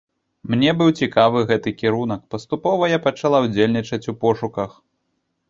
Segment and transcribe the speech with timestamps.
[0.51, 4.71] Мне быў цікавы гэты кірунак, паступова я пачала ўдзельнічаць у пошуках.